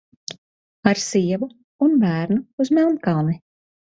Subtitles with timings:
[0.91, 1.49] Ar sievu
[1.87, 3.39] un bērnu uz Melnkalni!